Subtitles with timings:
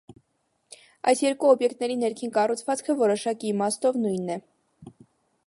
[1.11, 4.41] Այս երկու օբյեկտների ներքին կառուցվածքը որոշակի իմաստով նույնն է։